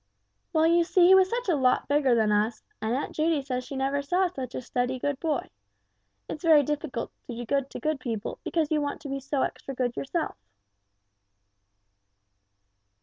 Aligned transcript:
"Well, 0.51 0.65
you 0.65 0.83
see 0.83 1.05
he 1.05 1.13
was 1.13 1.29
such 1.29 1.47
a 1.47 1.53
lot 1.55 1.87
bigger 1.87 2.15
than 2.15 2.31
us, 2.31 2.63
and 2.81 2.95
Aunt 2.95 3.15
Judy 3.15 3.43
says 3.43 3.63
she 3.63 3.75
never 3.75 4.01
saw 4.01 4.25
such 4.25 4.55
a 4.55 4.61
steady 4.63 4.97
good 4.97 5.19
boy; 5.19 5.51
it's 6.27 6.43
very 6.43 6.63
difficult 6.63 7.11
to 7.27 7.35
do 7.35 7.45
good 7.45 7.69
to 7.69 7.79
good 7.79 7.99
people, 7.99 8.39
because 8.43 8.71
you 8.71 8.81
want 8.81 8.99
to 9.01 9.09
be 9.09 9.19
so 9.19 9.43
extra 9.43 9.75
good 9.75 9.95
yourself." 9.95 10.35